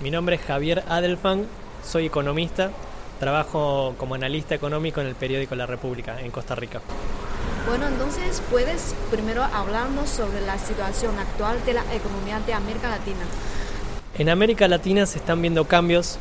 Mi 0.00 0.12
nombre 0.12 0.36
es 0.36 0.42
Javier 0.42 0.84
Adelfang, 0.88 1.44
soy 1.84 2.06
economista, 2.06 2.70
trabajo 3.18 3.96
como 3.98 4.14
analista 4.14 4.54
económico 4.54 5.00
en 5.00 5.08
el 5.08 5.16
periódico 5.16 5.56
La 5.56 5.66
República 5.66 6.20
en 6.20 6.30
Costa 6.30 6.54
Rica. 6.54 6.80
Bueno, 7.66 7.88
entonces 7.88 8.40
puedes 8.48 8.94
primero 9.10 9.42
hablarnos 9.42 10.08
sobre 10.08 10.40
la 10.42 10.56
situación 10.56 11.18
actual 11.18 11.64
de 11.66 11.72
la 11.72 11.82
economía 11.92 12.38
de 12.46 12.52
América 12.54 12.88
Latina. 12.88 13.24
En 14.16 14.28
América 14.28 14.68
Latina 14.68 15.04
se 15.04 15.18
están 15.18 15.42
viendo 15.42 15.64
cambios 15.64 16.18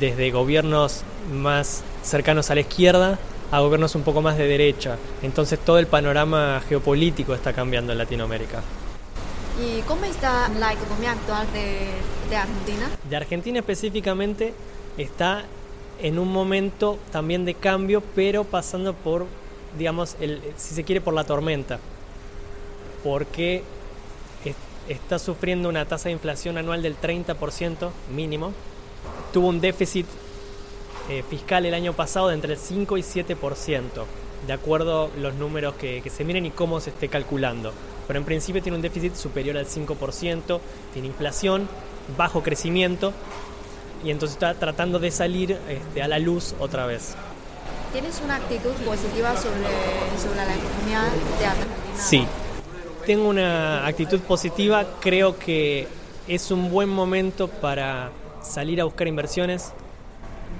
desde 0.00 0.30
gobiernos 0.30 1.02
más 1.30 1.82
cercanos 2.02 2.50
a 2.50 2.54
la 2.54 2.62
izquierda 2.62 3.18
a 3.50 3.60
gobiernos 3.60 3.94
un 3.94 4.04
poco 4.04 4.22
más 4.22 4.38
de 4.38 4.46
derecha. 4.46 4.96
Entonces 5.20 5.58
todo 5.58 5.78
el 5.78 5.86
panorama 5.86 6.62
geopolítico 6.66 7.34
está 7.34 7.52
cambiando 7.52 7.92
en 7.92 7.98
Latinoamérica. 7.98 8.62
¿Y 9.60 9.82
cómo 9.82 10.04
está 10.04 10.48
la 10.48 10.72
economía 10.72 11.12
actual 11.12 11.46
de, 11.52 12.36
Argentina? 12.36 12.90
De 13.08 13.16
Argentina 13.16 13.58
específicamente 13.58 14.54
está 14.96 15.44
en 16.00 16.18
un 16.18 16.32
momento 16.32 16.98
también 17.10 17.44
de 17.44 17.54
cambio, 17.54 18.02
pero 18.14 18.44
pasando 18.44 18.94
por, 18.94 19.26
digamos, 19.78 20.16
si 20.56 20.74
se 20.74 20.84
quiere, 20.84 21.00
por 21.00 21.14
la 21.14 21.24
tormenta. 21.24 21.78
Porque 23.04 23.62
está 24.88 25.18
sufriendo 25.18 25.68
una 25.68 25.84
tasa 25.84 26.08
de 26.08 26.12
inflación 26.12 26.58
anual 26.58 26.82
del 26.82 26.98
30% 26.98 27.90
mínimo. 28.14 28.52
Tuvo 29.32 29.48
un 29.48 29.60
déficit 29.60 30.06
eh, 31.08 31.22
fiscal 31.28 31.66
el 31.66 31.74
año 31.74 31.92
pasado 31.92 32.28
de 32.28 32.34
entre 32.34 32.54
el 32.54 32.58
5 32.58 32.96
y 32.96 33.02
7%, 33.02 33.84
de 34.46 34.52
acuerdo 34.52 35.10
los 35.18 35.34
números 35.34 35.74
que, 35.74 36.00
que 36.02 36.10
se 36.10 36.24
miren 36.24 36.46
y 36.46 36.50
cómo 36.50 36.80
se 36.80 36.90
esté 36.90 37.08
calculando 37.08 37.72
pero 38.06 38.18
en 38.18 38.24
principio 38.24 38.62
tiene 38.62 38.76
un 38.76 38.82
déficit 38.82 39.14
superior 39.14 39.56
al 39.56 39.66
5%, 39.66 40.60
tiene 40.92 41.08
inflación, 41.08 41.68
bajo 42.16 42.42
crecimiento 42.42 43.12
y 44.04 44.10
entonces 44.10 44.34
está 44.34 44.54
tratando 44.54 44.98
de 44.98 45.10
salir 45.10 45.58
este, 45.68 46.02
a 46.02 46.08
la 46.08 46.18
luz 46.18 46.54
otra 46.58 46.86
vez. 46.86 47.14
¿Tienes 47.92 48.20
una 48.24 48.36
actitud 48.36 48.72
positiva 48.84 49.36
sobre, 49.36 49.60
la 50.36 50.54
economía 50.54 51.02
de 51.38 51.46
Argentina? 51.46 51.96
Sí, 51.96 52.26
tengo 53.06 53.28
una 53.28 53.86
actitud 53.86 54.20
positiva, 54.20 54.86
creo 55.00 55.38
que 55.38 55.86
es 56.26 56.50
un 56.50 56.70
buen 56.70 56.88
momento 56.88 57.48
para 57.48 58.10
salir 58.42 58.80
a 58.80 58.84
buscar 58.84 59.06
inversiones, 59.06 59.72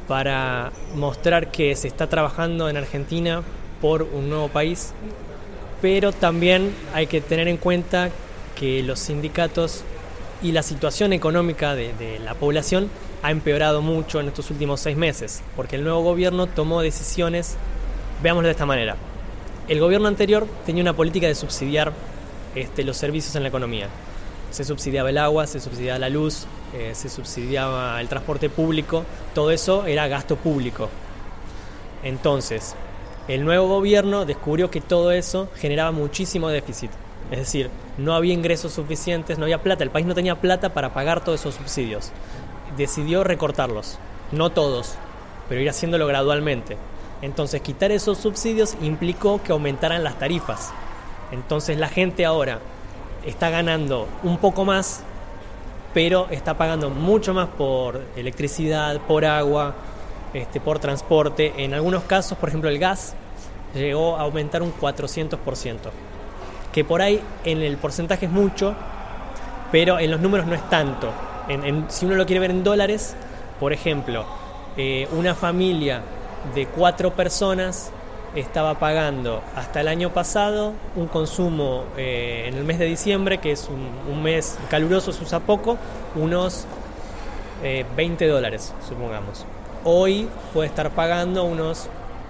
para 0.07 0.73
mostrar 0.95 1.51
que 1.51 1.75
se 1.75 1.89
está 1.89 2.07
trabajando 2.07 2.69
en 2.69 2.77
Argentina 2.77 3.43
por 3.83 4.05
un 4.05 4.31
nuevo 4.31 4.49
país 4.49 4.95
pero 5.83 6.13
también 6.13 6.73
hay 6.95 7.09
que 7.09 7.21
tener 7.21 7.49
en 7.49 7.57
cuenta 7.57 8.11
que 8.55 8.83
los 8.85 9.01
sindicatos 9.01 9.83
y 10.41 10.53
la 10.53 10.63
situación 10.63 11.13
económica 11.13 11.75
de, 11.75 12.21
la 12.25 12.35
población 12.35 12.89
ha 13.23 13.33
empeorado 13.33 13.83
mucho 13.83 14.21
en 14.21 14.29
estos 14.29 14.51
últimos 14.51 14.81
seis 14.81 14.97
meses, 14.97 15.43
porque 15.57 15.77
el 15.77 15.83
nuevo 15.83 16.01
gobierno 16.03 16.47
tomó 16.47 16.83
decisiones, 16.83 17.57
veámoslo 18.23 18.47
de 18.47 18.53
esta 18.53 18.65
manera. 18.65 18.97
El 19.69 19.81
gobierno 19.81 20.07
anterior 20.07 20.47
tenía 20.65 20.83
una 20.83 20.95
política 20.95 21.27
de 21.27 21.35
subsidiar 21.35 21.93
este, 22.55 22.85
los 22.85 22.97
servicios 22.97 23.35
en 23.35 23.43
la 23.43 23.49
economía. 23.49 23.89
Se 24.53 24.65
subsidiaba 24.65 25.11
el 25.11 25.19
agua, 25.19 25.49
se 25.49 25.59
subsidiaba 25.59 25.99
la 25.99 26.11
luz, 26.11 26.47
eh, 26.75 26.93
se 26.95 27.09
subsidiaba 27.09 28.01
el 28.01 28.09
transporte 28.09 28.49
público, 28.49 29.05
todo 29.35 29.51
eso 29.51 29.87
era 29.87 30.07
gasto 30.07 30.37
público. 30.37 30.91
Entonces, 32.05 32.77
el 33.29 33.45
nuevo 33.45 33.69
gobierno 33.69 34.25
descubrió 34.25 34.71
que 34.71 34.81
todo 34.81 35.13
eso 35.13 35.49
generaba 35.57 35.93
muchísimo 35.93 36.49
déficit. 36.49 36.91
Es 37.31 37.39
decir, 37.39 37.71
no 37.97 38.15
había 38.15 38.35
ingresos 38.35 38.73
suficientes, 38.73 39.39
no 39.39 39.45
había 39.45 39.63
plata, 39.63 39.85
el 39.85 39.91
país 39.91 40.07
no 40.07 40.15
tenía 40.15 40.41
plata 40.41 40.75
para 40.75 40.93
pagar 40.93 41.23
todos 41.23 41.41
esos 41.41 41.55
subsidios. 41.55 42.11
Decidió 42.77 43.23
recortarlos, 43.23 43.99
no 44.33 44.51
todos, 44.51 44.97
pero 45.49 45.61
ir 45.61 45.71
haciéndolo 45.71 46.07
gradualmente. 46.07 46.77
Entonces 47.23 47.63
quitar 47.63 47.93
esos 47.93 48.19
subsidios 48.19 48.77
implicó 48.83 49.41
que 49.43 49.53
aumentaran 49.53 50.03
las 50.03 50.19
tarifas. 50.19 50.73
Entonces 51.31 51.79
la 51.79 51.89
gente 51.89 52.27
ahora 52.27 52.59
está 53.25 53.51
ganando 53.51 54.09
un 54.25 54.39
poco 54.39 54.65
más, 54.65 55.05
pero 55.95 56.27
está 56.31 56.59
pagando 56.59 56.91
mucho 56.91 57.33
más 57.33 57.49
por 57.49 58.03
electricidad, 58.17 59.01
por 59.03 59.25
agua, 59.25 59.75
este, 60.35 60.61
por 60.61 60.79
transporte. 60.79 61.53
En 61.59 61.75
algunos 61.75 62.05
casos, 62.05 62.39
por 62.39 62.49
ejemplo, 62.49 62.71
el 62.71 62.79
gas 62.79 63.15
llegó 63.75 64.17
a 64.17 64.23
aumentar 64.23 64.63
un 64.63 64.73
400%, 64.75 65.39
que 66.73 66.85
por 66.85 67.03
ahí 67.03 67.21
en 67.45 67.63
el 67.63 67.77
porcentaje 67.77 68.27
es 68.27 68.33
mucho, 68.33 68.75
pero 69.71 69.99
en 69.99 70.11
los 70.11 70.21
números 70.21 70.47
no 70.47 70.55
es 70.55 70.69
tanto. 70.69 71.11
si 71.89 72.07
uno 72.07 72.15
lo 72.15 72.27
quiere 72.27 72.41
ver 72.41 72.51
en 72.51 72.65
dólares, 72.65 73.15
por 73.59 73.73
ejemplo, 73.73 74.25
eh, 74.77 75.09
una 75.13 75.35
familia 75.35 76.03
de 76.55 76.67
cuatro 76.67 77.13
personas 77.13 77.91
estaba 78.35 78.79
pagando 78.79 79.43
hasta 79.55 79.83
el 79.83 79.89
año 79.89 80.11
pasado 80.11 80.73
un 80.97 81.07
consumo 81.07 81.85
eh, 81.97 82.47
en 82.47 82.55
el 82.55 82.65
mes 82.65 82.79
de 82.79 82.87
diciembre, 82.87 83.39
que 83.39 83.53
es 83.53 83.69
un, 83.69 84.23
mes 84.23 84.59
caluroso, 84.71 85.13
se 85.13 85.23
usa 85.23 85.41
poco, 85.41 85.77
unos 86.15 86.67
20 87.63 88.25
eh, 88.25 88.29
dólares, 88.29 88.75
supongamos 88.89 89.45
hoy 89.85 90.29
puede 90.53 90.69
estar 90.69 90.91
pagando 90.91 91.45
unos 91.45 91.89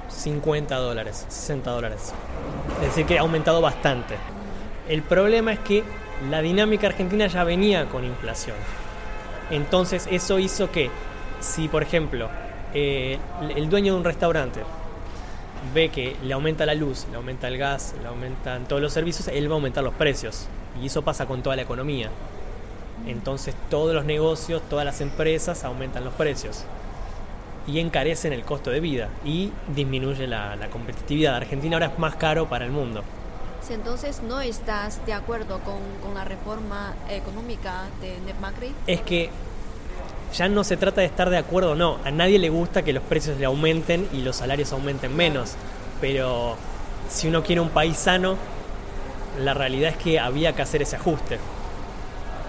50 0.08 0.76
dólares, 0.76 1.26
60 1.28 1.70
dólares. 1.70 2.12
Es 2.80 2.88
decir, 2.88 3.06
que 3.06 3.18
ha 3.18 3.22
aumentado 3.22 3.60
bastante. 3.60 4.16
El 4.88 5.02
problema 5.02 5.52
es 5.52 5.58
que 5.60 5.84
la 6.30 6.42
dinámica 6.42 6.86
argentina 6.86 7.26
ya 7.26 7.44
venía 7.44 7.88
con 7.88 8.04
inflación. 8.04 8.56
Entonces 9.50 10.08
eso 10.10 10.38
hizo 10.38 10.70
que 10.70 10.90
si, 11.40 11.68
por 11.68 11.82
ejemplo, 11.82 12.28
eh, 12.74 13.18
el 13.54 13.68
dueño 13.68 13.92
de 13.92 13.98
un 13.98 14.04
restaurante 14.04 14.60
ve 15.74 15.90
que 15.90 16.16
le 16.22 16.34
aumenta 16.34 16.66
la 16.66 16.74
luz, 16.74 17.06
le 17.10 17.16
aumenta 17.16 17.48
el 17.48 17.58
gas, 17.58 17.94
le 18.02 18.08
aumentan 18.08 18.66
todos 18.66 18.80
los 18.80 18.92
servicios, 18.92 19.28
él 19.28 19.48
va 19.48 19.52
a 19.52 19.56
aumentar 19.56 19.84
los 19.84 19.94
precios. 19.94 20.46
Y 20.80 20.86
eso 20.86 21.02
pasa 21.02 21.26
con 21.26 21.42
toda 21.42 21.56
la 21.56 21.62
economía. 21.62 22.10
Entonces 23.06 23.54
todos 23.68 23.94
los 23.94 24.04
negocios, 24.04 24.62
todas 24.70 24.84
las 24.84 25.00
empresas 25.00 25.64
aumentan 25.64 26.04
los 26.04 26.14
precios 26.14 26.64
y 27.66 27.78
encarecen 27.78 28.32
el 28.32 28.42
costo 28.42 28.70
de 28.70 28.80
vida 28.80 29.08
y 29.24 29.52
disminuye 29.74 30.26
la, 30.26 30.56
competitividad. 30.72 31.36
Argentina 31.36 31.76
ahora 31.76 31.86
es 31.86 31.98
más 31.98 32.16
caro 32.16 32.48
para 32.48 32.64
el 32.64 32.70
mundo. 32.70 33.02
Si 33.66 33.74
entonces 33.74 34.22
no 34.22 34.40
estás 34.40 35.04
de 35.06 35.12
acuerdo 35.12 35.60
con, 35.60 35.78
con 36.02 36.14
la 36.14 36.24
reforma 36.24 36.94
económica 37.08 37.84
de, 38.00 38.20
de, 38.20 38.34
Macri. 38.40 38.72
Es 38.88 39.02
que 39.02 39.30
ya 40.34 40.48
no 40.48 40.64
se 40.64 40.76
trata 40.76 41.00
de 41.00 41.06
estar 41.06 41.30
de 41.30 41.38
acuerdo 41.38 41.72
o 41.72 41.74
no. 41.76 41.98
A 42.04 42.10
nadie 42.10 42.38
le 42.38 42.48
gusta 42.48 42.82
que 42.82 42.92
los 42.92 43.02
precios 43.04 43.38
le 43.38 43.44
aumenten 43.44 44.08
y 44.12 44.22
los 44.22 44.36
salarios 44.36 44.72
aumenten 44.72 45.14
menos. 45.14 45.54
Pero 46.00 46.56
si 47.08 47.28
uno 47.28 47.44
quiere 47.44 47.60
un 47.60 47.68
país 47.68 47.96
sano, 47.96 48.36
la 49.38 49.54
realidad 49.54 49.90
es 49.90 49.96
que 49.96 50.18
había 50.18 50.54
que 50.54 50.62
hacer 50.62 50.82
ese 50.82 50.96
ajuste. 50.96 51.38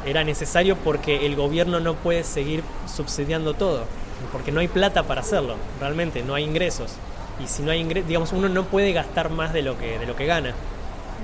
Era 0.06 0.23
necesario 0.23 0.75
porque 0.78 1.28
el 1.28 1.35
gobierno 1.35 1.79
no 1.79 1.94
puede 1.94 2.23
seguir 2.23 2.63
subsidiando 2.88 3.53
todo 3.53 3.85
porque 4.31 4.51
no 4.51 4.59
hay 4.59 4.67
plata 4.67 5.03
para 5.03 5.22
hacerlo, 5.22 5.56
realmente, 5.79 6.23
no 6.23 6.35
hay 6.35 6.44
ingresos. 6.44 6.94
Y 7.44 7.47
si 7.47 7.63
no 7.63 7.72
hay 7.72 7.79
ingresos, 7.79 8.07
digamos, 8.07 8.31
uno 8.31 8.50
no 8.50 8.63
puede 8.66 8.94
gastar 8.94 9.29
más 9.29 9.53
de 9.53 9.61
lo 9.61 9.78
que, 9.78 10.00
de 10.00 10.06
lo 10.06 10.16
que 10.16 10.25
gana. 10.25 10.53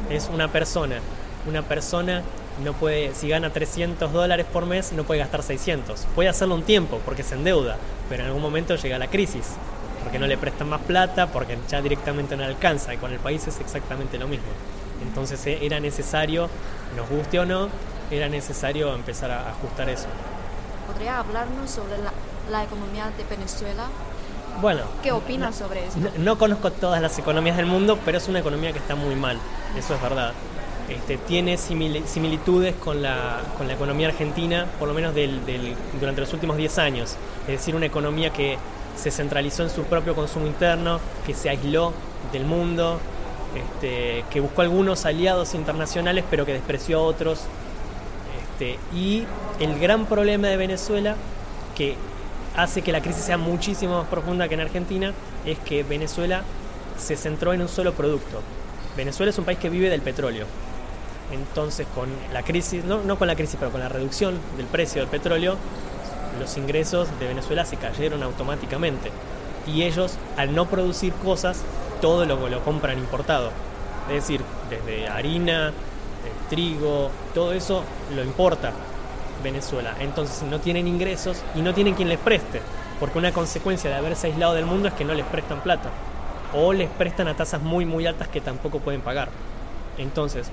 Es 0.09 0.29
una 0.33 0.47
persona. 0.47 0.99
Una 1.47 1.61
persona 1.61 2.23
no 2.63 2.73
puede, 2.73 3.13
si 3.15 3.29
gana 3.29 3.51
300 3.51 4.11
dólares 4.11 4.45
por 4.51 4.65
mes, 4.65 4.91
no 4.91 5.03
puede 5.03 5.19
gastar 5.19 5.43
600. 5.43 6.07
Puede 6.15 6.29
hacerlo 6.29 6.55
un 6.55 6.63
tiempo 6.63 6.99
porque 7.05 7.23
se 7.23 7.35
endeuda, 7.35 7.77
pero 8.09 8.23
en 8.23 8.27
algún 8.27 8.41
momento 8.41 8.75
llega 8.75 8.97
la 8.97 9.07
crisis, 9.07 9.45
porque 10.03 10.19
no 10.19 10.27
le 10.27 10.37
prestan 10.37 10.69
más 10.69 10.81
plata, 10.81 11.27
porque 11.27 11.57
ya 11.69 11.81
directamente 11.81 12.35
no 12.35 12.43
alcanza. 12.43 12.93
Y 12.93 12.97
con 12.97 13.11
el 13.11 13.19
país 13.19 13.47
es 13.47 13.59
exactamente 13.59 14.17
lo 14.17 14.27
mismo. 14.27 14.47
Entonces 15.01 15.45
eh, 15.47 15.59
era 15.61 15.79
necesario, 15.79 16.49
nos 16.95 17.09
guste 17.09 17.39
o 17.39 17.45
no, 17.45 17.69
era 18.11 18.27
necesario 18.27 18.93
empezar 18.93 19.31
a 19.31 19.49
ajustar 19.49 19.89
eso. 19.89 20.07
¿Podría 20.87 21.19
hablarnos 21.19 21.69
sobre 21.69 21.97
la 21.99 22.11
la 22.49 22.63
economía 22.63 23.11
de 23.17 23.23
Venezuela. 23.23 23.85
Bueno, 24.61 24.81
¿qué 25.01 25.11
opinas 25.11 25.55
sobre 25.55 25.85
esto? 25.85 25.99
No, 26.17 26.37
conozco 26.37 26.71
todas 26.71 27.01
las 27.01 27.17
economías 27.17 27.55
del 27.55 27.65
mundo, 27.65 27.97
pero 28.03 28.17
es 28.17 28.27
una 28.27 28.39
economía 28.39 28.73
que 28.73 28.79
está 28.79 28.95
muy 28.95 29.15
mal, 29.15 29.37
eso 29.77 29.95
es 29.95 30.01
verdad. 30.01 30.33
Este, 30.89 31.17
tiene 31.17 31.55
similitudes 31.57 32.75
con 32.75 33.01
la, 33.01 33.41
con 33.57 33.67
la 33.67 33.73
economía 33.73 34.07
argentina, 34.07 34.65
por 34.79 34.87
lo 34.87 34.93
menos 34.95 35.13
del, 35.13 35.39
durante 35.99 36.21
los 36.21 36.33
últimos 36.33 36.57
10 36.57 36.77
años. 36.79 37.15
Es 37.47 37.59
decir, 37.59 37.75
una 37.75 37.85
economía 37.85 38.31
que 38.31 38.57
se 38.95 39.11
centralizó 39.11 39.63
en 39.63 39.69
su 39.69 39.83
propio 39.83 40.15
consumo 40.15 40.47
interno, 40.47 40.99
que 41.27 41.35
se 41.35 41.49
aisló 41.49 41.93
del 42.33 42.45
mundo, 42.45 42.99
este, 43.55 44.25
que 44.31 44.39
buscó 44.39 44.63
algunos 44.63 45.05
aliados 45.05 45.53
internacionales, 45.53 46.25
pero 46.29 46.45
que 46.45 46.53
despreció 46.53 46.99
a 46.99 47.01
otros. 47.03 47.41
Este, 48.41 48.79
y 48.93 49.25
el 49.59 49.79
gran 49.79 50.07
problema 50.07 50.47
de 50.47 50.57
Venezuela, 50.57 51.15
que 51.75 51.95
hace 52.55 52.81
que 52.81 52.91
la 52.91 53.01
crisis 53.01 53.23
sea 53.23 53.37
muchísimo 53.37 53.99
más 53.99 54.07
profunda 54.07 54.47
que 54.47 54.55
en 54.55 54.61
Argentina 54.61 55.13
es 55.45 55.57
que 55.59 55.83
Venezuela 55.83 56.43
se 56.97 57.15
centró 57.15 57.53
en 57.53 57.61
un 57.61 57.67
solo 57.67 57.93
producto. 57.93 58.41
Venezuela 58.97 59.29
es 59.29 59.37
un 59.37 59.45
país 59.45 59.59
que 59.59 59.69
vive 59.69 59.89
del 59.89 60.01
petróleo. 60.01 60.45
Entonces, 61.31 61.87
con 61.93 62.09
la 62.33 62.43
crisis, 62.43 62.83
no, 62.83 63.03
no 63.03 63.17
con 63.17 63.27
la 63.27 63.35
crisis, 63.35 63.55
pero 63.59 63.71
con 63.71 63.79
la 63.79 63.89
reducción 63.89 64.39
del 64.57 64.65
precio 64.65 65.01
del 65.01 65.09
petróleo, 65.09 65.55
los 66.39 66.57
ingresos 66.57 67.07
de 67.19 67.27
Venezuela 67.27 67.65
se 67.65 67.77
cayeron 67.77 68.23
automáticamente. 68.23 69.11
Y 69.67 69.83
ellos, 69.83 70.17
al 70.37 70.55
no 70.55 70.65
producir 70.65 71.13
cosas, 71.13 71.61
todo 72.01 72.25
lo, 72.25 72.49
lo 72.49 72.63
compran 72.63 72.97
importado. 72.97 73.51
Es 74.07 74.15
decir, 74.15 74.41
desde 74.69 75.07
harina, 75.07 75.71
trigo, 76.49 77.11
todo 77.33 77.53
eso 77.53 77.83
lo 78.15 78.23
importa 78.23 78.73
Venezuela. 79.43 79.95
Entonces 79.99 80.43
no 80.43 80.59
tienen 80.59 80.87
ingresos 80.87 81.41
y 81.55 81.61
no 81.61 81.73
tienen 81.73 81.95
quien 81.95 82.09
les 82.09 82.19
preste. 82.19 82.61
Porque 82.99 83.17
una 83.17 83.31
consecuencia 83.31 83.89
de 83.89 83.95
haberse 83.95 84.27
aislado 84.27 84.53
del 84.53 84.65
mundo 84.65 84.89
es 84.89 84.93
que 84.93 85.05
no 85.05 85.13
les 85.13 85.25
prestan 85.25 85.61
plata. 85.61 85.89
O 86.53 86.73
les 86.73 86.89
prestan 86.89 87.27
a 87.27 87.35
tasas 87.35 87.61
muy 87.61 87.85
muy 87.85 88.05
altas 88.07 88.27
que 88.27 88.41
tampoco 88.41 88.79
pueden 88.79 89.01
pagar. 89.01 89.29
Entonces, 89.97 90.49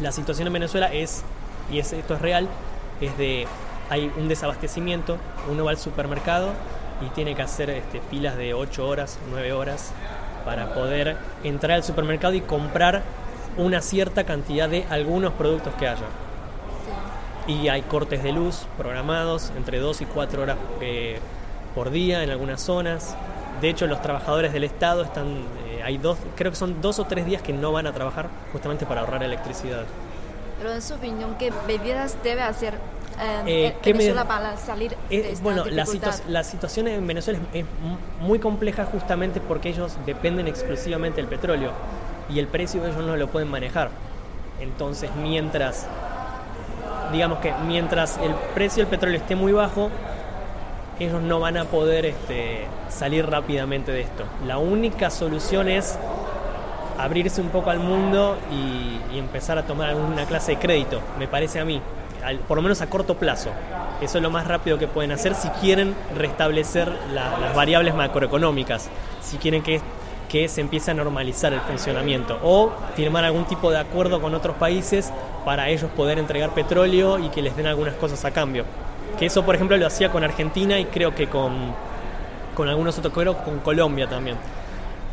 la 0.00 0.12
situación 0.12 0.46
en 0.46 0.52
Venezuela 0.52 0.92
es, 0.92 1.22
y 1.70 1.78
esto 1.78 2.14
es 2.14 2.20
real, 2.20 2.48
es 3.00 3.16
de 3.16 3.46
hay 3.88 4.12
un 4.16 4.28
desabastecimiento, 4.28 5.16
uno 5.50 5.64
va 5.64 5.70
al 5.70 5.78
supermercado 5.78 6.50
y 7.00 7.08
tiene 7.10 7.34
que 7.34 7.42
hacer 7.42 7.70
este, 7.70 8.00
filas 8.10 8.36
de 8.36 8.54
8 8.54 8.86
horas, 8.86 9.18
9 9.30 9.52
horas 9.52 9.92
para 10.44 10.74
poder 10.74 11.16
entrar 11.44 11.76
al 11.76 11.84
supermercado 11.84 12.34
y 12.34 12.40
comprar 12.40 13.02
una 13.56 13.80
cierta 13.80 14.24
cantidad 14.24 14.68
de 14.68 14.84
algunos 14.90 15.32
productos 15.34 15.74
que 15.74 15.88
haya. 15.88 16.06
Y 17.46 17.68
hay 17.68 17.82
cortes 17.82 18.22
de 18.22 18.32
luz 18.32 18.66
programados 18.76 19.52
entre 19.56 19.78
2 19.78 20.00
y 20.00 20.04
4 20.06 20.42
horas 20.42 20.56
eh, 20.80 21.18
por 21.74 21.90
día 21.90 22.22
en 22.22 22.30
algunas 22.30 22.60
zonas. 22.60 23.16
De 23.60 23.68
hecho, 23.68 23.86
los 23.86 24.02
trabajadores 24.02 24.52
del 24.52 24.64
Estado 24.64 25.02
están, 25.02 25.44
eh, 25.68 25.82
hay 25.82 25.98
dos, 25.98 26.18
creo 26.34 26.50
que 26.50 26.56
son 26.56 26.82
dos 26.82 26.98
o 26.98 27.04
tres 27.04 27.24
días 27.24 27.42
que 27.42 27.52
no 27.52 27.72
van 27.72 27.86
a 27.86 27.92
trabajar 27.92 28.28
justamente 28.52 28.84
para 28.84 29.02
ahorrar 29.02 29.22
electricidad. 29.22 29.84
Pero 30.58 30.72
en 30.72 30.82
su 30.82 30.94
opinión, 30.94 31.36
¿qué 31.38 31.52
bebidas 31.66 32.16
debe 32.22 32.42
hacer 32.42 32.74
eh, 33.20 33.74
eh 33.74 33.76
Venezuela 33.84 34.26
para 34.26 34.56
salir 34.56 34.96
de 35.08 35.30
esta 35.30 35.42
Bueno, 35.42 35.64
la, 35.66 35.86
la, 36.28 36.44
situación 36.44 36.88
en 36.88 37.06
Venezuela 37.06 37.38
es, 37.52 37.60
es, 37.60 37.66
muy 38.20 38.38
compleja 38.38 38.84
justamente 38.84 39.40
porque 39.40 39.70
ellos 39.70 39.96
dependen 40.04 40.48
exclusivamente 40.48 41.20
del 41.20 41.28
petróleo 41.28 41.72
y 42.28 42.38
el 42.38 42.46
precio 42.46 42.84
ellos 42.84 42.96
no 43.04 43.16
lo 43.16 43.28
pueden 43.28 43.48
manejar. 43.48 43.90
Entonces, 44.60 45.10
mientras, 45.16 45.86
digamos 47.12 47.38
que 47.38 47.52
mientras 47.66 48.18
el 48.18 48.32
precio 48.54 48.82
del 48.82 48.90
petróleo 48.90 49.18
esté 49.18 49.36
muy 49.36 49.52
bajo, 49.52 49.90
ellos 50.98 51.22
no 51.22 51.40
van 51.40 51.56
a 51.56 51.64
poder 51.64 52.06
este, 52.06 52.66
salir 52.88 53.26
rápidamente 53.26 53.92
de 53.92 54.00
esto. 54.00 54.24
La 54.46 54.58
única 54.58 55.10
solución 55.10 55.68
es 55.68 55.98
abrirse 56.98 57.40
un 57.40 57.48
poco 57.48 57.70
al 57.70 57.80
mundo 57.80 58.36
y, 58.50 59.18
empezar 59.18 59.56
a 59.56 59.62
tomar 59.62 59.88
alguna 59.88 60.26
clase 60.26 60.52
de 60.52 60.58
crédito, 60.58 61.00
me 61.18 61.26
parece 61.26 61.58
a 61.58 61.64
mí, 61.64 61.80
por 62.46 62.58
lo 62.58 62.62
menos 62.62 62.82
a 62.82 62.86
corto 62.88 63.16
plazo. 63.16 63.50
Eso 64.02 64.18
es 64.18 64.22
lo 64.22 64.30
más 64.30 64.46
rápido 64.46 64.78
que 64.78 64.88
pueden 64.88 65.10
hacer 65.10 65.34
si 65.34 65.48
quieren 65.48 65.94
restablecer 66.14 66.92
las 67.14 67.54
variables 67.54 67.94
macroeconómicas, 67.94 68.90
si 69.22 69.38
quieren 69.38 69.62
que 69.62 69.80
que 70.28 70.48
se 70.48 70.60
empiece 70.60 70.90
a 70.90 70.94
normalizar 70.94 71.52
el 71.52 71.60
funcionamiento 71.60 72.38
o 72.42 72.72
firmar 72.94 73.24
algún 73.24 73.44
tipo 73.44 73.70
de 73.70 73.78
acuerdo 73.78 74.20
con 74.20 74.34
otros 74.34 74.56
países 74.56 75.12
para 75.44 75.68
ellos 75.68 75.90
poder 75.96 76.18
entregar 76.18 76.50
petróleo 76.54 77.18
y 77.18 77.28
que 77.28 77.42
les 77.42 77.56
den 77.56 77.66
algunas 77.66 77.94
cosas 77.94 78.24
a 78.24 78.30
cambio. 78.30 78.64
Que 79.18 79.26
eso, 79.26 79.44
por 79.44 79.54
ejemplo, 79.54 79.76
lo 79.76 79.86
hacía 79.86 80.10
con 80.10 80.24
Argentina 80.24 80.78
y 80.78 80.86
creo 80.86 81.14
que 81.14 81.28
con, 81.28 81.72
con 82.54 82.68
algunos 82.68 82.98
otros, 82.98 83.14
creo 83.14 83.36
con 83.38 83.60
Colombia 83.60 84.08
también. 84.08 84.36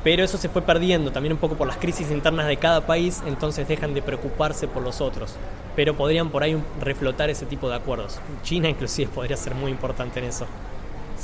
Pero 0.03 0.23
eso 0.23 0.37
se 0.37 0.49
fue 0.49 0.61
perdiendo 0.61 1.11
también 1.11 1.33
un 1.33 1.39
poco 1.39 1.55
por 1.55 1.65
las 1.65 1.77
crisis 1.77 2.11
internas 2.11 2.47
de 2.47 2.57
cada 2.57 2.85
país, 2.85 3.23
entonces 3.25 3.67
dejan 3.67 3.93
de 3.93 4.01
preocuparse 4.01 4.67
por 4.67 4.83
los 4.83 4.99
otros. 4.99 5.35
Pero 5.75 5.95
podrían 5.95 6.29
por 6.29 6.43
ahí 6.43 6.61
reflotar 6.81 7.29
ese 7.29 7.45
tipo 7.45 7.69
de 7.69 7.75
acuerdos. 7.75 8.19
China 8.43 8.67
inclusive 8.67 9.09
podría 9.13 9.37
ser 9.37 9.55
muy 9.55 9.71
importante 9.71 10.19
en 10.19 10.25
eso. 10.25 10.45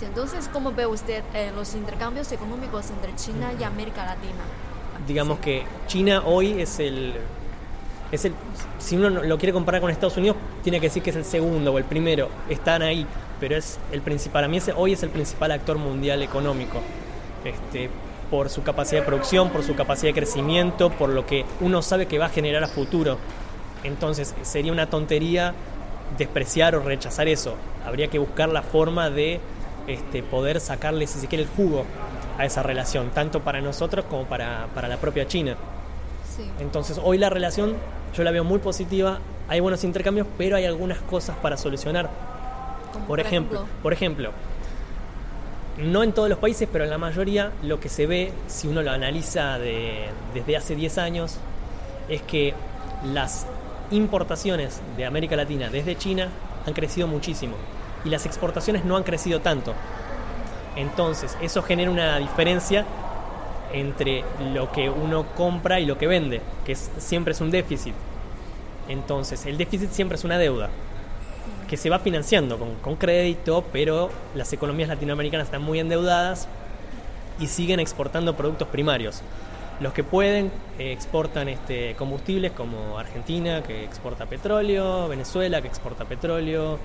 Entonces, 0.01 0.49
¿cómo 0.51 0.71
ve 0.71 0.85
usted 0.85 1.23
eh, 1.33 1.51
los 1.55 1.75
intercambios 1.75 2.31
económicos 2.31 2.89
entre 2.89 3.15
China 3.15 3.51
y 3.59 3.63
América 3.63 4.05
Latina? 4.05 4.43
Digamos 5.05 5.39
que 5.39 5.63
China 5.87 6.23
hoy 6.25 6.61
es 6.61 6.79
el, 6.79 7.13
es 8.11 8.25
el, 8.25 8.33
si 8.77 8.95
uno 8.95 9.09
lo 9.09 9.37
quiere 9.37 9.53
comparar 9.53 9.81
con 9.81 9.91
Estados 9.91 10.17
Unidos, 10.17 10.37
tiene 10.63 10.79
que 10.79 10.87
decir 10.87 11.03
que 11.03 11.09
es 11.09 11.15
el 11.15 11.25
segundo 11.25 11.73
o 11.73 11.77
el 11.77 11.83
primero, 11.83 12.29
están 12.49 12.81
ahí, 12.81 13.05
pero 13.39 13.57
es 13.57 13.77
el 13.91 14.01
principal, 14.01 14.45
a 14.45 14.47
mí 14.47 14.59
hoy 14.75 14.93
es 14.93 15.03
el 15.03 15.09
principal 15.09 15.51
actor 15.51 15.77
mundial 15.77 16.21
económico, 16.21 16.79
este, 17.43 17.89
por 18.31 18.49
su 18.49 18.63
capacidad 18.63 19.01
de 19.01 19.05
producción, 19.05 19.49
por 19.49 19.63
su 19.63 19.75
capacidad 19.75 20.09
de 20.09 20.19
crecimiento, 20.19 20.91
por 20.91 21.09
lo 21.09 21.25
que 21.25 21.45
uno 21.61 21.81
sabe 21.81 22.05
que 22.05 22.19
va 22.19 22.27
a 22.27 22.29
generar 22.29 22.63
a 22.63 22.67
futuro. 22.67 23.17
Entonces 23.83 24.35
sería 24.43 24.71
una 24.71 24.89
tontería 24.89 25.53
despreciar 26.17 26.75
o 26.75 26.81
rechazar 26.81 27.27
eso, 27.27 27.55
habría 27.85 28.07
que 28.07 28.19
buscar 28.19 28.49
la 28.49 28.61
forma 28.61 29.09
de 29.09 29.39
este, 29.89 30.21
poder 30.21 30.59
sacarle, 30.59 31.07
si 31.07 31.19
se 31.19 31.27
quiere, 31.27 31.43
el 31.43 31.49
jugo 31.49 31.83
a 32.37 32.45
esa 32.45 32.63
relación, 32.63 33.09
tanto 33.09 33.41
para 33.41 33.59
nosotros 33.59 34.05
como 34.05 34.25
para, 34.25 34.67
la 34.75 34.97
propia 34.97 35.27
China. 35.27 35.55
Entonces, 36.59 36.99
hoy 37.03 37.17
la 37.17 37.29
relación 37.29 37.75
yo 38.15 38.23
la 38.23 38.31
veo 38.31 38.43
muy 38.43 38.59
positiva, 38.59 39.19
hay 39.47 39.59
buenos 39.59 39.83
intercambios, 39.83 40.27
pero 40.37 40.55
hay 40.55 40.65
algunas 40.65 40.99
cosas 40.99 41.35
para 41.37 41.57
solucionar. 41.57 42.09
Por, 43.07 43.19
ejemplo, 43.19 43.65
por 43.83 43.93
ejemplo, 43.93 44.31
no 45.77 46.03
en 46.03 46.13
todos 46.13 46.29
los 46.29 46.37
países, 46.37 46.69
pero 46.71 46.83
en 46.83 46.89
la 46.89 46.97
mayoría 46.97 47.51
lo 47.63 47.79
que 47.79 47.89
se 47.89 48.05
ve, 48.05 48.31
si 48.47 48.67
uno 48.67 48.83
lo 48.83 48.91
analiza 48.91 49.57
desde 49.59 50.55
hace 50.55 50.75
10 50.75 50.97
años, 50.97 51.37
es 52.07 52.21
que 52.21 52.53
las 53.03 53.47
importaciones 53.91 54.81
de 54.97 55.05
América 55.05 55.35
Latina 55.35 55.69
desde 55.69 55.97
China 55.97 56.29
han 56.65 56.73
crecido 56.73 57.07
muchísimo 57.07 57.55
y 58.05 58.09
las 58.09 58.25
exportaciones 58.25 58.85
no 58.85 58.95
han 58.95 59.03
crecido 59.03 59.41
tanto. 59.41 59.73
Entonces, 60.75 61.37
eso 61.41 61.61
genera 61.61 61.91
una 61.91 62.17
diferencia 62.19 62.85
entre 63.73 64.23
lo 64.53 64.71
que 64.71 64.89
uno 64.89 65.25
compra 65.35 65.79
y 65.79 65.85
lo 65.85 65.97
que 65.97 66.07
vende, 66.07 66.41
que 66.65 66.75
siempre 66.75 67.33
es 67.33 67.41
un 67.41 67.51
déficit. 67.51 67.93
Entonces, 68.87 69.45
el 69.45 69.57
déficit 69.57 69.91
siempre 69.91 70.17
es 70.17 70.23
una 70.23 70.37
deuda 70.37 70.69
que 71.69 71.77
se 71.77 71.89
va 71.89 71.99
financiando 71.99 72.57
con, 72.81 72.95
crédito, 72.95 73.63
pero 73.71 74.09
las 74.33 74.51
economías 74.53 74.89
latinoamericanas 74.89 75.47
están 75.47 75.61
muy 75.61 75.79
endeudadas 75.79 76.47
y 77.39 77.45
siguen 77.45 77.79
exportando 77.79 78.35
productos 78.35 78.67
primarios. 78.69 79.21
Los 79.79 79.93
que 79.93 80.03
pueden 80.03 80.51
eh, 80.79 80.91
exportan 80.91 81.47
este, 81.47 81.93
combustibles 81.95 82.51
como 82.53 82.97
Argentina, 82.97 83.61
que 83.61 83.83
exporta 83.83 84.25
petróleo, 84.25 85.07
Venezuela, 85.07 85.61
que 85.61 85.67
exporta 85.67 86.05
petróleo, 86.05 86.79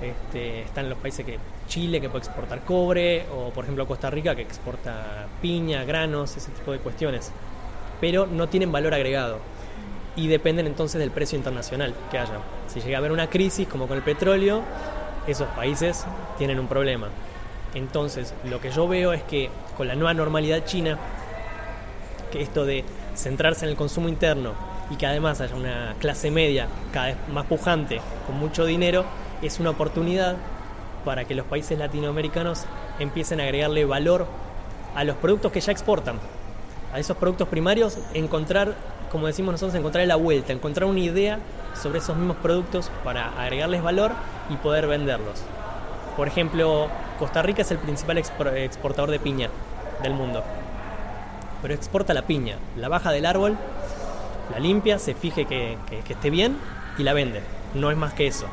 este, 0.00 0.62
están 0.62 0.88
los 0.88 0.98
países 0.98 1.24
que 1.24 1.38
Chile 1.68 2.00
que 2.00 2.08
puede 2.08 2.24
exportar 2.24 2.62
cobre 2.64 3.26
o 3.34 3.50
por 3.50 3.64
ejemplo 3.64 3.86
Costa 3.86 4.10
Rica 4.10 4.34
que 4.34 4.42
exporta 4.42 5.26
piña, 5.40 5.84
granos, 5.84 6.36
ese 6.36 6.50
tipo 6.52 6.72
de 6.72 6.78
cuestiones. 6.78 7.32
Pero 8.00 8.26
no 8.26 8.48
tienen 8.48 8.72
valor 8.72 8.94
agregado 8.94 9.38
y 10.16 10.28
dependen 10.28 10.66
entonces 10.66 10.98
del 10.98 11.10
precio 11.10 11.36
internacional 11.36 11.94
que 12.10 12.18
haya. 12.18 12.38
Si 12.66 12.80
llega 12.80 12.96
a 12.96 13.00
haber 13.00 13.12
una 13.12 13.28
crisis 13.28 13.66
como 13.66 13.86
con 13.86 13.96
el 13.96 14.02
petróleo, 14.02 14.62
esos 15.26 15.48
países 15.48 16.04
tienen 16.38 16.58
un 16.58 16.68
problema. 16.68 17.08
Entonces, 17.74 18.34
lo 18.44 18.60
que 18.60 18.70
yo 18.70 18.86
veo 18.86 19.12
es 19.12 19.22
que 19.22 19.50
con 19.76 19.88
la 19.88 19.94
nueva 19.94 20.14
normalidad 20.14 20.64
china, 20.64 20.98
que 22.30 22.42
esto 22.42 22.64
de 22.64 22.84
centrarse 23.16 23.64
en 23.64 23.70
el 23.70 23.76
consumo 23.76 24.08
interno 24.08 24.52
y 24.90 24.96
que 24.96 25.06
además 25.06 25.40
haya 25.40 25.54
una 25.54 25.94
clase 25.98 26.30
media 26.30 26.68
cada 26.92 27.06
vez 27.06 27.16
más 27.32 27.46
pujante, 27.46 28.00
con 28.26 28.38
mucho 28.38 28.64
dinero, 28.64 29.04
es 29.42 29.60
una 29.60 29.70
oportunidad 29.70 30.36
para 31.04 31.24
que 31.24 31.34
los 31.34 31.46
países 31.46 31.78
latinoamericanos 31.78 32.64
empiecen 32.98 33.40
a 33.40 33.44
agregarle 33.44 33.84
valor 33.84 34.26
a 34.94 35.04
los 35.04 35.16
productos 35.16 35.52
que 35.52 35.60
ya 35.60 35.72
exportan, 35.72 36.18
a 36.92 36.98
esos 36.98 37.16
productos 37.16 37.48
primarios, 37.48 37.98
encontrar, 38.14 38.74
como 39.10 39.26
decimos 39.26 39.52
nosotros, 39.52 39.74
encontrar 39.74 40.06
la 40.06 40.16
vuelta, 40.16 40.52
encontrar 40.52 40.88
una 40.88 41.00
idea 41.00 41.40
sobre 41.80 41.98
esos 41.98 42.16
mismos 42.16 42.36
productos 42.36 42.90
para 43.02 43.28
agregarles 43.40 43.82
valor 43.82 44.12
y 44.48 44.56
poder 44.56 44.86
venderlos. 44.86 45.42
Por 46.16 46.28
ejemplo, 46.28 46.88
Costa 47.18 47.42
Rica 47.42 47.62
es 47.62 47.70
el 47.70 47.78
principal 47.78 48.18
exportador 48.18 49.10
de 49.10 49.18
piña 49.18 49.50
del 50.02 50.14
mundo, 50.14 50.44
pero 51.60 51.74
exporta 51.74 52.14
la 52.14 52.22
piña, 52.22 52.56
la 52.76 52.88
baja 52.88 53.10
del 53.10 53.26
árbol, 53.26 53.56
la 54.52 54.60
limpia, 54.60 54.98
se 54.98 55.14
fije 55.14 55.46
que, 55.46 55.76
que 55.88 56.12
esté 56.12 56.30
bien 56.30 56.56
y 56.98 57.02
la 57.02 57.12
vende. 57.12 57.42
No 57.74 57.90
es 57.90 57.96
más 57.96 58.14
que 58.14 58.28
eso. 58.28 58.46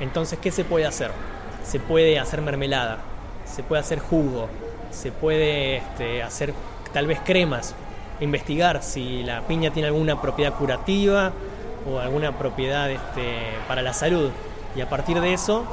Entonces, 0.00 0.38
¿qué 0.40 0.50
se 0.50 0.64
puede 0.64 0.86
hacer? 0.86 1.10
Se 1.64 1.78
puede 1.78 2.18
hacer 2.18 2.42
mermelada, 2.42 2.98
se 3.44 3.62
puede 3.62 3.80
hacer 3.80 3.98
jugo, 4.00 4.48
se 4.90 5.12
puede 5.12 5.76
este, 5.78 6.22
hacer 6.22 6.54
tal 6.92 7.06
vez 7.06 7.20
cremas, 7.24 7.74
investigar 8.20 8.82
si 8.82 9.22
la 9.22 9.42
piña 9.42 9.72
tiene 9.72 9.88
alguna 9.88 10.20
propiedad 10.20 10.54
curativa 10.54 11.32
o 11.90 11.98
alguna 11.98 12.36
propiedad 12.38 12.90
este, 12.90 13.38
para 13.68 13.82
la 13.82 13.92
salud. 13.92 14.30
Y 14.76 14.80
a 14.80 14.88
partir 14.88 15.20
de 15.20 15.32
eso, 15.32 15.64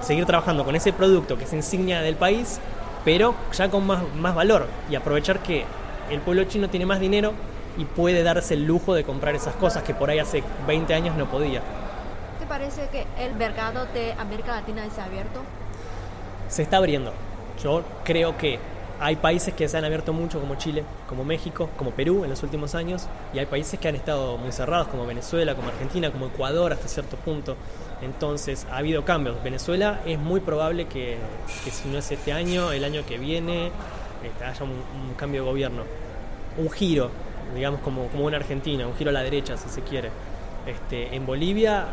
seguir 0.00 0.26
trabajando 0.26 0.64
con 0.64 0.76
ese 0.76 0.92
producto 0.92 1.36
que 1.38 1.44
es 1.44 1.52
insignia 1.52 2.02
del 2.02 2.16
país, 2.16 2.60
pero 3.04 3.34
ya 3.52 3.68
con 3.68 3.86
más, 3.86 4.02
más 4.14 4.34
valor 4.34 4.66
y 4.90 4.94
aprovechar 4.94 5.40
que 5.40 5.64
el 6.10 6.20
pueblo 6.20 6.44
chino 6.44 6.68
tiene 6.68 6.86
más 6.86 7.00
dinero 7.00 7.32
y 7.78 7.84
puede 7.84 8.22
darse 8.22 8.54
el 8.54 8.64
lujo 8.64 8.94
de 8.94 9.04
comprar 9.04 9.34
esas 9.34 9.54
cosas 9.54 9.82
que 9.82 9.94
por 9.94 10.10
ahí 10.10 10.18
hace 10.18 10.42
20 10.66 10.92
años 10.94 11.16
no 11.16 11.26
podía 11.26 11.62
parece 12.52 12.86
que 12.88 13.06
el 13.18 13.34
mercado 13.34 13.86
de 13.94 14.12
América 14.12 14.52
Latina 14.52 14.84
es 14.84 14.98
abierto? 14.98 15.40
Se 16.50 16.60
está 16.60 16.76
abriendo. 16.76 17.10
Yo 17.64 17.82
creo 18.04 18.36
que 18.36 18.58
hay 19.00 19.16
países 19.16 19.54
que 19.54 19.66
se 19.70 19.78
han 19.78 19.86
abierto 19.86 20.12
mucho 20.12 20.38
como 20.38 20.56
Chile, 20.56 20.84
como 21.08 21.24
México, 21.24 21.70
como 21.78 21.92
Perú 21.92 22.24
en 22.24 22.28
los 22.28 22.42
últimos 22.42 22.74
años, 22.74 23.06
y 23.32 23.38
hay 23.38 23.46
países 23.46 23.80
que 23.80 23.88
han 23.88 23.94
estado 23.94 24.36
muy 24.36 24.52
cerrados 24.52 24.88
como 24.88 25.06
Venezuela, 25.06 25.54
como 25.54 25.68
Argentina, 25.68 26.10
como 26.10 26.26
Ecuador 26.26 26.74
hasta 26.74 26.88
cierto 26.88 27.16
punto. 27.16 27.56
Entonces 28.02 28.66
ha 28.70 28.76
habido 28.76 29.02
cambios. 29.02 29.42
Venezuela 29.42 30.00
es 30.04 30.18
muy 30.18 30.40
probable 30.40 30.84
que, 30.88 31.16
si 31.70 31.88
no 31.88 31.96
es 31.96 32.12
este 32.12 32.34
año, 32.34 32.70
el 32.70 32.84
año 32.84 33.02
que 33.06 33.16
viene, 33.16 33.70
este, 34.22 34.44
haya 34.44 34.62
un, 34.62 35.14
cambio 35.16 35.42
de 35.44 35.48
gobierno. 35.48 35.84
Un 36.58 36.70
giro, 36.70 37.10
digamos 37.54 37.80
como, 37.80 38.08
como 38.08 38.26
una 38.26 38.36
Argentina, 38.36 38.86
un 38.86 38.94
giro 38.94 39.08
a 39.08 39.14
la 39.14 39.22
derecha 39.22 39.56
si 39.56 39.70
se 39.70 39.80
quiere. 39.80 40.10
Este, 40.66 41.16
en 41.16 41.24
Bolivia 41.24 41.86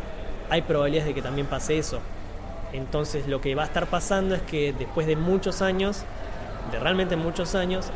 hay 0.50 0.62
probabilidades 0.62 1.08
de 1.08 1.14
que 1.14 1.22
también 1.22 1.46
pase 1.46 1.78
eso. 1.78 2.00
Entonces 2.72 3.26
lo 3.26 3.40
que 3.40 3.54
va 3.54 3.62
a 3.62 3.66
estar 3.66 3.86
pasando 3.86 4.34
es 4.34 4.42
que 4.42 4.72
después 4.72 5.06
de 5.06 5.16
muchos 5.16 5.62
años, 5.62 6.02
de 6.70 6.78
realmente 6.78 7.16
muchos 7.16 7.54
años, 7.54 7.90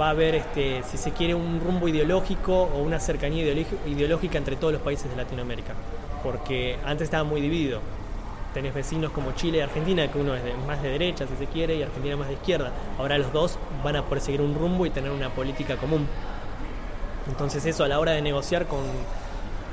va 0.00 0.08
a 0.08 0.10
haber, 0.10 0.34
este, 0.34 0.82
si 0.82 0.96
se 0.96 1.12
quiere, 1.12 1.34
un 1.34 1.60
rumbo 1.60 1.88
ideológico 1.88 2.62
o 2.62 2.78
una 2.82 3.00
cercanía 3.00 3.44
ideológica 3.86 4.38
entre 4.38 4.56
todos 4.56 4.72
los 4.72 4.82
países 4.82 5.10
de 5.10 5.16
Latinoamérica. 5.16 5.74
Porque 6.22 6.78
antes 6.84 7.04
estaba 7.04 7.24
muy 7.24 7.40
dividido. 7.40 7.80
Tenés 8.54 8.74
vecinos 8.74 9.12
como 9.12 9.32
Chile 9.32 9.58
y 9.58 9.60
Argentina, 9.60 10.10
que 10.10 10.18
uno 10.18 10.34
es 10.34 10.42
más 10.66 10.82
de 10.82 10.90
derecha, 10.90 11.26
si 11.26 11.36
se 11.36 11.46
quiere, 11.46 11.76
y 11.76 11.82
Argentina 11.82 12.16
más 12.16 12.28
de 12.28 12.34
izquierda. 12.34 12.72
Ahora 12.98 13.16
los 13.18 13.32
dos 13.32 13.58
van 13.84 13.96
a 13.96 14.04
poder 14.04 14.22
seguir 14.22 14.40
un 14.40 14.54
rumbo 14.54 14.86
y 14.86 14.90
tener 14.90 15.10
una 15.10 15.30
política 15.30 15.76
común. 15.76 16.06
Entonces 17.28 17.64
eso 17.66 17.84
a 17.84 17.88
la 17.88 17.98
hora 18.00 18.12
de 18.12 18.22
negociar 18.22 18.66
con... 18.66 18.80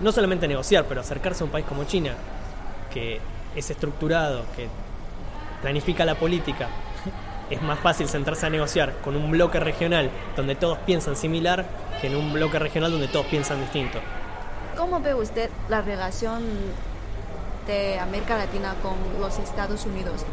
No 0.01 0.11
solamente 0.11 0.47
negociar, 0.47 0.85
pero 0.87 1.01
acercarse 1.01 1.43
a 1.43 1.45
un 1.45 1.51
país 1.51 1.65
como 1.65 1.83
China, 1.85 2.13
que 2.93 3.19
es 3.55 3.69
estructurado, 3.69 4.43
que 4.55 4.67
planifica 5.61 6.05
la 6.05 6.15
política, 6.15 6.67
es 7.49 7.61
más 7.61 7.79
fácil 7.79 8.07
sentarse 8.07 8.45
a 8.45 8.49
negociar 8.49 8.97
con 9.03 9.15
un 9.15 9.31
bloque 9.31 9.59
regional 9.59 10.09
donde 10.35 10.55
todos 10.55 10.77
piensan 10.79 11.15
similar 11.15 11.65
que 11.99 12.07
en 12.07 12.15
un 12.15 12.31
bloque 12.33 12.59
regional 12.59 12.91
donde 12.91 13.07
todos 13.07 13.25
piensan 13.25 13.59
distinto. 13.61 13.99
¿Cómo 14.75 14.99
ve 14.99 15.15
usted 15.15 15.49
la 15.69 15.81
relación 15.81 16.43
de 17.65 17.99
América 17.99 18.37
Latina 18.37 18.75
con 18.83 18.93
los 19.19 19.39
Estados 19.39 19.85
Unidos? 19.85 20.23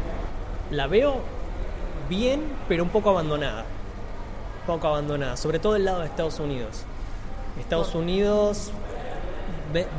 La 0.69 0.85
veo 0.87 1.21
bien, 2.09 2.43
pero 2.67 2.83
un 2.83 2.89
poco 2.89 3.09
abandonada. 3.09 3.65
Un 4.61 4.67
poco 4.67 4.87
abandonada, 4.87 5.35
sobre 5.37 5.57
todo 5.59 5.75
el 5.75 5.85
lado 5.85 6.01
de 6.01 6.05
Estados 6.05 6.39
Unidos. 6.39 6.83
Estados 7.59 7.95
Unidos 7.95 8.71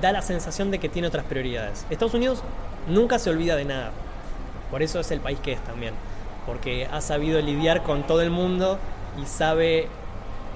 da 0.00 0.12
la 0.12 0.23
sensación 0.23 0.71
de 0.71 0.78
que 0.78 0.88
tiene 0.88 1.09
otras 1.09 1.25
prioridades. 1.25 1.87
Estados 1.90 2.14
Unidos 2.14 2.42
nunca 2.88 3.18
se 3.18 3.30
olvida 3.30 3.56
de 3.56 3.64
nada. 3.64 3.92
Por 4.71 4.83
eso 4.83 5.00
es 5.00 5.11
el 5.11 5.21
país 5.21 5.38
que 5.40 5.52
es 5.52 5.61
también. 5.64 5.95
Porque 6.47 6.88
ha 6.90 7.00
sabido 7.00 7.40
lidiar 7.40 7.83
con 7.83 8.06
todo 8.06 8.23
el 8.23 8.30
mundo 8.30 8.78
y 9.21 9.26
sabe 9.26 9.88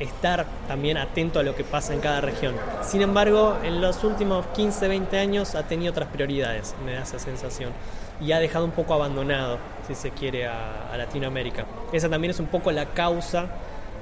estar 0.01 0.47
también 0.67 0.97
atento 0.97 1.39
a 1.39 1.43
lo 1.43 1.55
que 1.55 1.65
pasa 1.65 1.93
en 1.93 2.01
cada 2.01 2.21
región. 2.21 2.55
Sin 2.83 3.03
embargo, 3.03 3.57
en 3.63 3.81
los 3.81 4.03
últimos 4.03 4.47
15, 4.49 4.89
20 4.89 5.19
años 5.19 5.55
ha 5.55 5.65
tenido 5.65 5.93
otras 5.93 6.09
prioridades, 6.09 6.75
me 6.85 6.95
da 6.95 7.03
esa 7.03 7.19
sensación. 7.19 7.73
Y 8.21 8.33
ha 8.33 8.39
dejado 8.39 8.65
un 8.65 8.71
poco 8.73 8.95
abandonado, 8.95 9.59
si 9.87 9.95
se 9.95 10.11
quiere, 10.11 10.47
a, 10.47 10.95
Latinoamérica. 10.97 11.65
Esa 11.93 12.11
también 12.11 12.31
es 12.33 12.41
un 12.41 12.47
poco 12.47 12.71
la 12.73 12.87
causa 12.87 13.47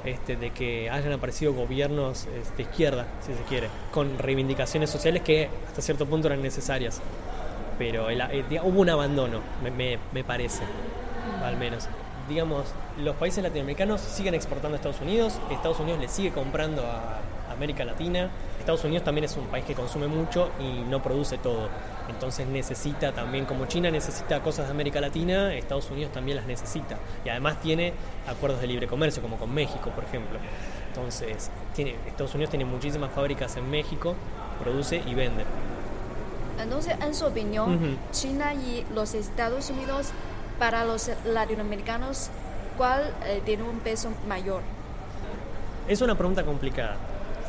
este, 0.05 0.37
de 0.37 0.51
que 0.51 0.91
hayan 0.91 1.13
aparecido 1.13 1.53
gobiernos 1.53 2.27
este, 2.27 2.57
de 2.57 2.63
izquierda, 2.63 3.07
si 3.21 3.35
se 3.35 3.43
quiere, 3.43 3.69
con 3.93 4.19
reivindicaciones 4.19 4.91
sociales 4.91 5.23
que 5.23 5.49
hasta 5.67 5.83
cierto 5.83 6.07
punto 6.07 6.29
eran 6.29 6.43
necesarias 6.43 7.01
pero 7.79 8.11
eh, 8.11 8.45
hubo 8.63 8.81
un 8.81 8.91
abandono, 8.91 9.41
me, 9.63 10.25
parece, 10.25 10.65
al 11.43 11.57
menos. 11.57 11.89
Digamos, 12.29 12.67
los 12.99 13.17
países 13.17 13.43
latinoamericanos 13.43 14.01
siguen 14.01 14.35
exportando 14.35 14.75
a 14.75 14.77
Estados 14.77 15.01
Unidos, 15.01 15.39
Estados 15.51 15.81
Unidos 15.81 16.01
le 16.01 16.09
sigue 16.09 16.31
comprando 16.33 16.83
a 16.83 17.21
América 17.59 17.85
Latina, 17.85 18.31
Estados 18.59 18.85
Unidos 18.85 19.05
también 19.05 19.25
es 19.25 19.37
un 19.37 19.47
país 19.47 19.65
que 19.65 19.75
consume 19.75 20.07
mucho 20.07 20.51
y 20.61 20.89
no 20.89 21.03
produce 21.03 21.39
todo, 21.39 21.69
entonces 22.09 22.47
necesita 22.47 23.13
también, 23.13 23.45
como 23.45 23.67
China 23.67 23.91
necesita 23.91 24.41
cosas 24.41 24.67
de 24.67 24.71
América 24.71 25.01
Latina, 25.01 25.53
Estados 25.55 25.91
Unidos 25.91 26.13
también 26.13 26.37
las 26.37 26.47
necesita, 26.47 26.97
y 27.25 27.29
además 27.29 27.61
tiene 27.61 27.93
acuerdos 28.27 28.61
de 28.61 28.69
libre 28.69 28.87
comercio, 28.87 29.21
como 29.21 29.37
con 29.37 29.53
México, 29.53 29.91
por 29.91 30.05
ejemplo. 30.05 30.39
Entonces, 30.89 31.51
tiene, 31.75 31.97
Estados 32.07 32.35
Unidos 32.35 32.51
tiene 32.51 32.65
muchísimas 32.65 33.11
fábricas 33.11 33.57
en 33.57 33.69
México, 33.69 34.15
produce 34.63 35.03
y 35.05 35.15
vende. 35.15 35.45
Entonces, 36.63 36.95
en 37.01 37.15
su 37.15 37.27
opinión, 37.27 37.99
China 38.13 38.55
y 38.55 38.85
los 38.95 39.15
Estados 39.15 39.71
Unidos, 39.71 40.11
para 40.59 40.85
los 40.85 41.11
latinoamericanos, 41.25 42.31
¿cuál 42.77 43.15
eh, 43.27 43.43
tiene 43.45 43.65
un 43.65 43.81
peso 43.81 44.11
mayor? 44.27 44.63
Es 45.89 46.01
una 46.01 46.17
pregunta 46.17 46.45
complicada. 46.45 46.97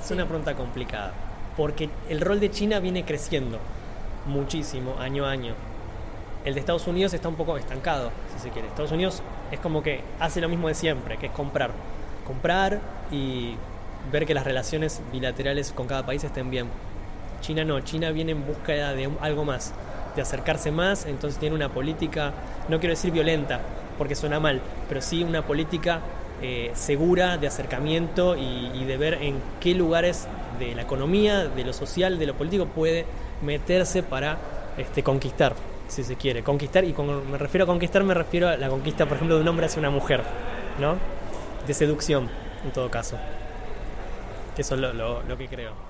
Es 0.04 0.12
una 0.12 0.26
pregunta 0.26 0.56
complicada. 0.56 1.12
Porque 1.58 1.90
el 2.10 2.22
rol 2.22 2.40
de 2.40 2.50
China 2.52 2.80
viene 2.80 3.04
creciendo 3.04 3.60
muchísimo, 4.26 4.96
año 5.00 5.26
a 5.26 5.32
año. 5.32 5.54
El 6.46 6.54
de 6.54 6.62
Estados 6.62 6.88
Unidos 6.88 7.14
está 7.14 7.28
un 7.28 7.36
poco 7.36 7.58
estancado, 7.58 8.12
si 8.34 8.44
se 8.44 8.50
quiere. 8.50 8.68
Estados 8.70 8.92
Unidos 8.92 9.22
es 9.52 9.60
como 9.60 9.84
que 9.84 10.02
hace 10.20 10.40
lo 10.40 10.48
mismo 10.48 10.70
de 10.70 10.74
siempre, 10.74 11.18
que 11.18 11.28
es 11.28 11.32
comprar. 11.32 11.72
Comprar 12.26 12.80
y 13.12 13.56
ver 14.12 14.26
que 14.26 14.34
las 14.34 14.46
relaciones 14.46 15.02
bilaterales 15.12 15.72
con 15.74 15.88
cada 15.88 16.06
país 16.06 16.24
estén 16.24 16.50
bien. 16.50 16.68
China 17.42 17.64
no, 17.66 17.80
China 17.82 18.12
viene 18.12 18.32
en 18.32 18.46
búsqueda 18.46 18.94
de 18.94 19.10
algo 19.22 19.46
más, 19.46 19.74
de 20.16 20.22
acercarse 20.22 20.72
más, 20.72 21.06
entonces 21.06 21.40
tiene 21.40 21.56
una 21.56 21.70
política, 21.70 22.34
no 22.68 22.80
quiero 22.80 22.94
decir 22.94 23.12
violenta, 23.12 23.62
porque 23.98 24.16
suena 24.16 24.40
mal, 24.40 24.62
pero 24.88 25.02
sí 25.02 25.24
una 25.24 25.46
política 25.46 26.02
eh, 26.42 26.72
segura 26.74 27.38
de 27.38 27.48
acercamiento 27.48 28.36
y, 28.38 28.86
de 28.86 28.98
ver 28.98 29.16
en 29.16 29.36
qué 29.60 29.74
lugares 29.74 30.28
de 30.58 30.74
la 30.76 30.82
economía, 30.84 31.48
de 31.48 31.64
lo 31.64 31.74
social, 31.74 32.18
de 32.18 32.26
lo 32.26 32.36
político 32.36 32.66
puede 32.66 33.06
meterse 33.42 34.04
para 34.04 34.38
este, 34.78 35.04
conquistar, 35.04 35.54
si 35.88 36.04
se 36.04 36.16
quiere. 36.16 36.44
Conquistar, 36.44 36.86
y 36.86 36.94
cuando 36.94 37.22
me 37.22 37.38
refiero 37.38 37.66
a 37.66 37.68
conquistar, 37.68 38.04
me 38.04 38.14
refiero 38.14 38.48
a 38.48 38.58
la 38.58 38.70
conquista, 38.70 39.06
por 39.06 39.18
ejemplo, 39.18 39.36
de 39.36 39.42
un 39.42 39.48
hombre 39.48 39.66
hacia 39.66 39.80
una 39.80 39.90
mujer, 39.90 40.24
¿no? 40.80 40.96
De 41.68 41.74
seducción, 41.74 42.30
en 42.64 42.72
todo 42.72 42.90
caso. 42.90 43.18
Eso 44.58 44.76
es 44.76 44.82
lo 44.82 45.38
que 45.38 45.48
creo. 45.48 45.89